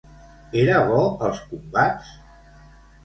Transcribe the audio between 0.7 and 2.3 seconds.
bo als combats?